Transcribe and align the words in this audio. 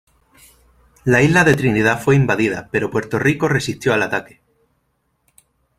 La 1.03 1.21
isla 1.21 1.43
de 1.43 1.53
Trinidad 1.53 2.01
fue 2.01 2.15
invadida 2.15 2.69
pero 2.71 2.89
Puerto 2.89 3.19
Rico 3.19 3.47
resistió 3.47 3.93
el 3.93 4.01
ataque. 4.01 4.41